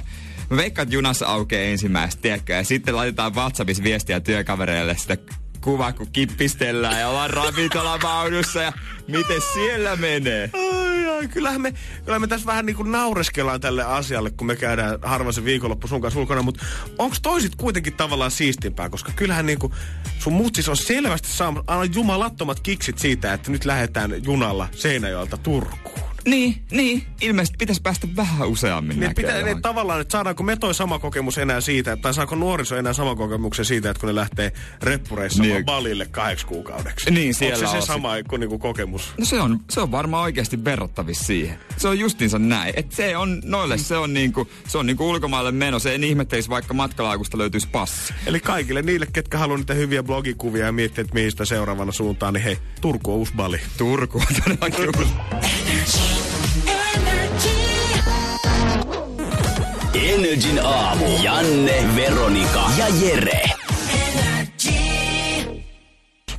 että 0.65 0.85
junassa 0.89 1.27
aukeaa 1.27 1.63
ensimmäistä, 1.63 2.21
tiedätkö? 2.21 2.53
Ja 2.53 2.63
sitten 2.63 2.95
laitetaan 2.95 3.35
WhatsAppissa 3.35 3.83
viestiä 3.83 4.19
työkavereille 4.19 4.95
sitä 4.97 5.17
kuvaa, 5.61 5.93
kun 5.93 6.07
kippistellään 6.11 6.99
ja 6.99 7.09
ollaan 7.09 7.29
ravintolamaudussa 7.29 8.61
ja 8.61 8.73
miten 9.07 9.41
siellä 9.53 9.95
menee. 9.95 10.49
Ai, 10.53 11.27
kyllähän 11.27 11.61
me, 11.61 11.73
kyllähän 11.99 12.21
me 12.21 12.27
tässä 12.27 12.45
vähän 12.45 12.65
niin 12.65 12.75
kuin 12.75 12.91
naureskellaan 12.91 13.61
tälle 13.61 13.83
asialle, 13.83 14.31
kun 14.31 14.47
me 14.47 14.55
käydään 14.55 14.99
harvoin 15.01 15.33
se 15.33 15.45
viikonloppu 15.45 15.87
sun 15.87 16.01
kanssa 16.01 16.19
ulkona, 16.19 16.41
mutta 16.41 16.65
onko 16.97 17.15
toisit 17.21 17.55
kuitenkin 17.55 17.93
tavallaan 17.93 18.31
siistimpää, 18.31 18.89
koska 18.89 19.11
kyllähän 19.15 19.45
niin 19.45 19.59
kuin 19.59 19.73
sun 20.19 20.33
mutsis 20.33 20.69
on 20.69 20.77
selvästi 20.77 21.27
saanut 21.27 21.63
aivan 21.67 21.93
jumalattomat 21.93 22.59
kiksit 22.59 22.99
siitä, 22.99 23.33
että 23.33 23.51
nyt 23.51 23.65
lähdetään 23.65 24.23
junalla 24.23 24.67
Seinäjoelta 24.71 25.37
Turkuun. 25.37 26.14
Niin, 26.25 26.61
niin. 26.71 27.03
Ilmeisesti 27.21 27.55
pitäisi 27.59 27.81
päästä 27.81 28.07
vähän 28.15 28.47
useammin 28.47 28.99
Niin 28.99 29.15
pitää, 29.15 29.31
näkemään. 29.31 29.53
niin 29.55 29.61
tavallaan, 29.61 30.01
että 30.01 30.11
saadaanko 30.11 30.43
me 30.43 30.55
toi 30.55 30.73
sama 30.73 30.99
kokemus 30.99 31.37
enää 31.37 31.61
siitä, 31.61 31.97
tai 31.97 32.13
saako 32.13 32.35
nuoriso 32.35 32.75
enää 32.75 32.93
sama 32.93 33.15
kokemuksen 33.15 33.65
siitä, 33.65 33.89
että 33.89 33.99
kun 33.99 34.07
ne 34.07 34.15
lähtee 34.15 34.51
reppureissamaan 34.81 35.51
Niin. 35.53 35.65
Balille 35.65 36.05
kahdeksi 36.05 36.45
kuukaudeksi. 36.45 37.11
Niin, 37.11 37.33
siellä 37.33 37.55
Onko 37.55 37.69
se 37.71 37.75
on 37.77 37.81
se 37.81 37.87
sama 37.87 38.09
kuin 38.29 38.39
niinku 38.39 38.59
kokemus? 38.59 39.13
No 39.17 39.25
se 39.25 39.41
on, 39.41 39.59
se 39.69 39.81
on 39.81 39.91
varmaan 39.91 40.23
oikeasti 40.23 40.63
verrattavissa 40.65 41.23
siihen. 41.25 41.57
Se 41.77 41.87
on 41.87 41.99
justiinsa 41.99 42.39
näin. 42.39 42.73
Et 42.77 42.91
se 42.91 43.17
on, 43.17 43.41
noille 43.45 43.77
se 43.77 43.97
on 43.97 44.13
niinku, 44.13 44.47
se 44.67 44.77
on 44.77 44.85
niinku 44.85 45.09
ulkomaille 45.09 45.51
meno. 45.51 45.79
Se 45.79 45.95
en 45.95 46.03
ihmettelisi, 46.03 46.49
vaikka 46.49 46.73
matkalaakusta 46.73 47.37
löytyisi 47.37 47.67
passi. 47.71 48.13
Eli 48.25 48.39
kaikille 48.39 48.81
niille, 48.81 49.05
ketkä 49.13 49.37
haluaa 49.37 49.57
niitä 49.57 49.73
hyviä 49.73 50.03
blogikuvia 50.03 50.65
ja 50.65 50.71
miettiä, 50.71 51.01
että 51.01 51.13
mihin 51.13 51.31
sitä 51.31 51.45
seuraavana 51.45 51.91
suuntaan, 51.91 52.33
niin 52.33 52.43
hei, 52.43 52.57
Turku 52.81 53.11
on 53.11 53.17
uusi 53.17 53.33
Bali. 53.35 53.59
Turku 53.77 54.17
on 54.17 54.25
todellakin 54.43 54.99
uusi. 54.99 55.13
Energin 60.15 60.59
aamu. 60.63 61.05
Janne, 61.23 61.95
Veronika 61.95 62.63
ja 62.77 62.85
Jere. 63.01 63.41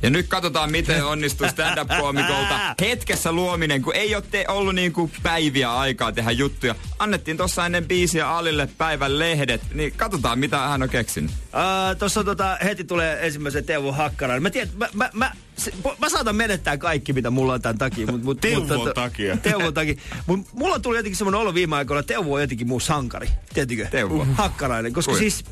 Ja 0.01 0.09
nyt 0.09 0.27
katsotaan, 0.27 0.71
miten 0.71 1.05
onnistuu 1.05 1.47
stand-up-koomikolta 1.47 2.75
hetkessä 2.81 3.31
luominen, 3.31 3.81
kun 3.81 3.95
ei 3.95 4.15
ole 4.15 4.23
te 4.31 4.45
ollut 4.47 4.75
niin 4.75 4.93
kuin 4.93 5.11
päiviä 5.23 5.73
aikaa 5.73 6.11
tehdä 6.11 6.31
juttuja. 6.31 6.75
Annettiin 6.99 7.37
tuossa 7.37 7.65
ennen 7.65 7.85
biisiä 7.87 8.29
Alille 8.29 8.69
päivän 8.77 9.19
lehdet, 9.19 9.61
niin 9.73 9.93
katsotaan, 9.97 10.39
mitä 10.39 10.57
hän 10.57 10.83
on 10.83 10.89
keksinyt. 10.89 11.31
Uh, 11.31 11.97
Tuossa 11.99 12.23
tota, 12.23 12.57
heti 12.63 12.83
tulee 12.83 13.25
ensimmäisen 13.25 13.65
Teuvo 13.65 13.91
Hakkaran. 13.91 14.43
Mä 14.43 14.49
tiedän, 14.49 14.73
mä, 14.77 14.87
mä, 14.93 15.09
mä, 15.13 15.31
se, 15.57 15.71
mä 15.99 16.09
saatan 16.09 16.35
menettää 16.35 16.77
kaikki, 16.77 17.13
mitä 17.13 17.29
mulla 17.29 17.53
on 17.53 17.61
tämän 17.61 17.77
takia. 17.77 18.07
Mut, 18.07 18.23
mut, 18.23 18.41
Teuvon 18.41 18.77
mut, 18.77 18.93
takia. 18.93 19.37
Teuvon 19.43 19.73
takia. 19.73 19.95
Mut 20.27 20.47
mulla 20.53 20.79
tuli 20.79 20.97
jotenkin 20.97 21.17
semmoinen 21.17 21.41
olo 21.41 21.53
viime 21.53 21.75
aikoina, 21.75 21.99
että 21.99 22.13
Teuvo 22.13 22.33
on 22.33 22.41
jotenkin 22.41 22.67
mun 22.67 22.81
sankari. 22.81 23.29
Tiedätkö? 23.53 23.87
Teuvo. 23.91 24.27
Hakkarainen. 24.33 24.93
Koska 24.93 25.11
Kui? 25.11 25.19
siis... 25.19 25.45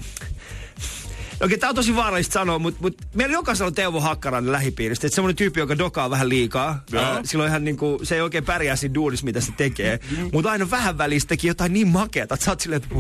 Okei, 1.42 1.58
tää 1.58 1.70
on 1.70 1.75
tosi 1.75 1.96
vaarallista 1.96 2.34
sanoa, 2.34 2.60
mutta 2.60 2.82
mut 2.82 3.01
meillä 3.13 3.34
jokaisella 3.34 3.68
on 3.68 3.75
Teuvo 3.75 4.00
Hakkarainen 4.00 4.51
lähipiiristä. 4.51 5.08
Että 5.08 5.15
semmoinen 5.15 5.36
tyyppi, 5.36 5.60
joka 5.60 5.77
dokaa 5.77 6.10
vähän 6.10 6.30
liikaa. 6.30 6.84
Ää, 6.96 7.20
silloin 7.24 7.50
ihan 7.50 7.63
niinku, 7.63 8.00
se 8.04 8.15
ei 8.15 8.22
oikein 8.22 8.46
pärjää 8.46 8.75
siinä 8.75 8.94
duunissa, 8.94 9.25
mitä 9.25 9.42
se 9.42 9.51
tekee. 9.58 10.00
Mutta 10.32 10.51
aina 10.51 10.70
vähän 10.72 10.98
välissä 10.98 11.27
teki 11.27 11.48
jotain 11.48 11.74
niin 11.74 11.88
makeata, 11.88 12.34
että 12.34 12.46
sä 12.46 12.51
oot 12.51 12.60
silleen, 12.60 12.82
että 12.84 12.96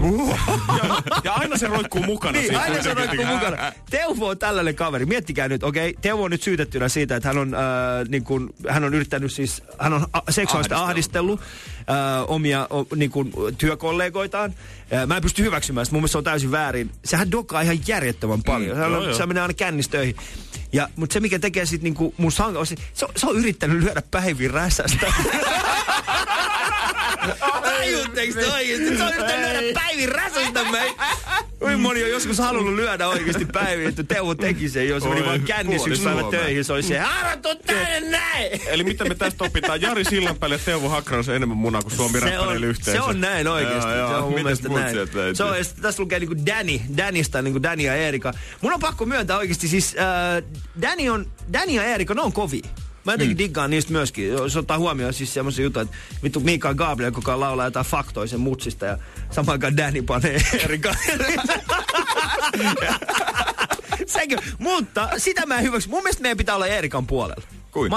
Ja, 0.83 1.01
ja 1.23 1.33
aina 1.33 1.57
se 1.57 1.67
roikkuu 1.67 2.03
mukana 2.03 2.39
niin, 2.39 2.57
aina 2.57 2.83
se 2.83 2.93
roikkuu 2.93 3.25
mukana. 3.25 3.57
Teuvo 3.89 4.27
on 4.27 4.37
tällainen 4.37 4.75
kaveri. 4.75 5.05
Miettikää 5.05 5.47
nyt, 5.47 5.63
okei, 5.63 5.89
okay, 5.89 6.01
Teuvo 6.01 6.23
on 6.23 6.31
nyt 6.31 6.41
syytettynä 6.43 6.89
siitä, 6.89 7.15
että 7.15 7.29
hän 7.29 7.37
on, 7.37 7.53
äh, 7.53 7.61
niin 8.07 8.23
kuin, 8.23 8.49
hän 8.69 8.83
on 8.83 8.93
yrittänyt 8.93 9.33
siis, 9.33 9.63
hän 9.79 9.93
on 9.93 10.05
a- 10.13 10.31
seksuaalisesti 10.31 10.83
ahdistellut 10.83 11.39
äh, 11.41 11.85
omia 12.27 12.67
o, 12.69 12.85
niin 12.95 13.11
kuin, 13.11 13.33
työkollegoitaan. 13.57 14.53
Mä 15.07 15.15
en 15.15 15.21
pysty 15.21 15.43
hyväksymään 15.43 15.85
sitä, 15.85 15.93
mun 15.93 16.01
mielestä 16.01 16.11
se 16.11 16.17
on 16.17 16.23
täysin 16.23 16.51
väärin. 16.51 16.91
Sehän 17.05 17.31
dokaa 17.31 17.61
ihan 17.61 17.79
järjettömän 17.87 18.43
paljon. 18.43 18.77
Mm, 18.77 18.83
joo, 18.83 19.13
se 19.13 19.25
menee 19.25 19.41
aina 19.41 19.53
kännistöihin. 19.53 20.15
Ja, 20.73 20.89
mutta 20.95 21.13
se, 21.13 21.19
mikä 21.19 21.39
tekee 21.39 21.65
sit 21.65 21.81
niinku 21.81 22.13
mun 22.17 22.31
sanka, 22.31 22.59
on 22.59 22.67
se, 22.67 22.75
se, 22.93 23.05
on, 23.05 23.11
se 23.15 23.27
on 23.27 23.37
yrittänyt 23.37 23.83
lyödä 23.83 24.01
päivin 24.11 24.51
räsästä. 24.51 25.07
Tajutteko 27.61 28.33
te 28.33 28.53
oikeesti? 28.53 28.97
Se 28.97 29.03
on 29.03 29.13
yrittänyt 29.13 29.51
lyödä 29.51 29.73
päivin 29.73 30.09
räsästä 30.09 30.71
mei. 30.71 30.91
Oi 31.61 31.77
moni 31.77 32.03
on 32.03 32.09
joskus 32.09 32.37
halunnut 32.37 32.75
lyödä 32.75 33.07
oikeesti 33.07 33.45
päivin, 33.45 33.87
että 33.87 34.03
Teuvo 34.03 34.35
teki 34.35 34.69
sen, 34.69 34.87
jos 34.89 35.03
meni 35.03 35.25
vaan 35.25 35.41
kännis 35.41 35.87
yksi 35.87 36.03
päivä 36.03 36.23
töihin. 36.31 36.63
Se 36.63 36.73
oli 36.73 36.83
se, 36.83 37.01
tuu 37.41 37.55
tänne 37.55 37.99
näin! 37.99 38.61
Eli 38.67 38.83
mitä 38.83 39.05
me 39.05 39.15
tästä 39.15 39.43
opitaan? 39.43 39.81
Jari 39.81 40.03
Sillanpäälle 40.03 40.55
ja 40.55 40.59
Teuvo 40.65 40.89
Hakkarainen 40.89 41.29
on 41.29 41.35
enemmän 41.35 41.57
munaa 41.57 41.81
kuin 41.81 41.95
Suomi 41.95 42.19
Räppäneillä 42.19 42.65
yhteensä. 42.65 42.91
se 42.91 43.01
on 43.01 43.21
näin 43.21 43.47
oikeesti. 43.47 43.89
Joo, 43.89 43.97
joo. 43.97 44.09
Se 44.09 44.15
on 44.15 44.23
mun 44.23 44.33
mielestä 44.33 44.69
näin. 44.69 44.95
Se 45.33 45.43
on, 45.43 45.55
tässä 45.81 46.03
lukee 46.03 46.19
niinku 46.19 46.35
Danny, 46.45 46.79
Danista 46.97 47.41
niinku 47.41 47.63
Danny 47.63 47.83
ja 47.83 47.95
Erika. 47.95 48.33
Mun 48.61 48.73
on 48.73 48.79
pakko 48.79 49.05
myöntää 49.05 49.37
oikeesti 49.37 49.67
siis, 49.67 49.95
äh, 49.99 50.43
Danny, 50.81 51.09
on, 51.09 51.31
Danny 51.53 51.73
ja 51.73 51.83
Erika, 51.83 52.13
ne 52.13 52.21
on 52.21 52.33
kovia. 52.33 52.84
Mä 53.05 53.13
jotenkin 53.13 53.37
mm. 53.37 53.39
diggaan 53.39 53.69
niistä 53.69 53.91
myöskin. 53.91 54.27
Jos 54.27 54.57
ottaa 54.57 54.77
huomioon 54.77 55.13
siis 55.13 55.33
semmoisia 55.33 55.63
juttuja, 55.63 55.83
että 55.83 55.97
vittu 56.23 56.39
Mikael 56.39 56.75
Gabriel, 56.75 57.11
koko 57.11 57.31
ajan 57.31 57.39
laulaa 57.39 57.65
jotain 57.65 57.85
faktoja 57.85 58.27
sen 58.27 58.39
mutsista 58.39 58.85
ja 58.85 58.97
samaan 59.31 59.51
aikaan 59.51 59.77
Danny 59.77 60.01
panee 60.01 60.41
Erika. 60.63 60.95
Sekin, 64.07 64.39
mutta 64.59 65.09
sitä 65.17 65.45
mä 65.45 65.57
en 65.57 65.63
hyväksy. 65.63 65.89
Mun 65.89 66.03
mielestä 66.03 66.21
meidän 66.21 66.37
pitää 66.37 66.55
olla 66.55 66.67
Erikan 66.67 67.07
puolella. 67.07 67.43
Kuin? 67.71 67.91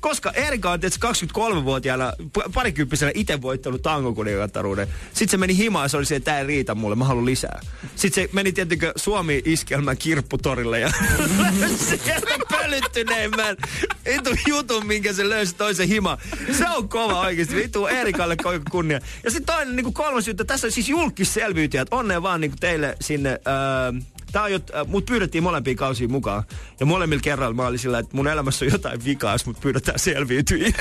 Koska 0.00 0.30
Erika 0.30 0.70
on 0.70 0.80
tietysti 0.80 1.06
23-vuotiaana 1.06 2.12
p- 2.32 2.52
parikymppisenä 2.54 3.12
itse 3.14 3.42
voittanut 3.42 3.82
tangokuningattaruuden. 3.82 4.88
Sitten 5.06 5.28
se 5.28 5.36
meni 5.36 5.56
himaan 5.56 5.84
ja 5.84 5.88
se 5.88 5.96
oli 5.96 6.04
se, 6.04 6.16
että 6.16 6.30
tää 6.30 6.38
ei 6.38 6.46
riitä 6.46 6.74
mulle, 6.74 6.96
mä 6.96 7.04
haluan 7.04 7.26
lisää. 7.26 7.60
Sitten 7.96 8.24
se 8.24 8.30
meni 8.32 8.52
tietenkin 8.52 8.92
Suomi-iskelmän 8.96 9.96
kirpputorille 9.96 10.80
ja 10.80 10.90
pölyttyneimmän 12.66 13.56
vitu 14.04 14.30
jutun, 14.48 14.86
minkä 14.86 15.12
se 15.12 15.28
löysi 15.28 15.54
toisen 15.54 15.88
hima. 15.88 16.18
Se 16.52 16.68
on 16.68 16.88
kova 16.88 17.20
oikeesti. 17.20 17.56
Vitu 17.56 17.86
Erikalle 17.86 18.36
koko 18.36 18.58
kunnia. 18.70 19.00
Ja 19.24 19.30
sitten 19.30 19.54
toinen 19.56 19.76
niin 19.76 19.94
kolmas 19.94 20.28
juttu, 20.28 20.44
tässä 20.44 20.66
on 20.66 20.72
siis 20.72 20.88
julkisselvyytyjät. 20.88 21.88
Onnea 21.90 22.22
vaan 22.22 22.40
niin 22.40 22.52
teille 22.60 22.96
sinne. 23.00 23.30
Öö, 23.30 24.00
Tää 24.32 24.48
jot, 24.48 24.70
äh, 24.74 24.86
mut 24.86 25.06
pyydettiin 25.06 25.44
molempiin 25.44 25.76
kausiin 25.76 26.12
mukaan. 26.12 26.42
Ja 26.80 26.86
molemmilla 26.86 27.22
kerralla 27.22 27.54
mä 27.54 27.66
olin 27.66 27.78
sillä, 27.78 27.98
että 27.98 28.16
mun 28.16 28.28
elämässä 28.28 28.64
on 28.64 28.70
jotain 28.72 29.04
vikaa, 29.04 29.32
jos 29.32 29.46
mut 29.46 29.60
pyydetään 29.60 29.98
selviytyjiin. 29.98 30.74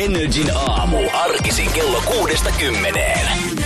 Energin 0.00 0.50
aamu. 0.54 0.98
Arkisin 1.12 1.72
kello 1.72 2.02
kuudesta 2.06 2.50
kymmeneen. 2.50 3.65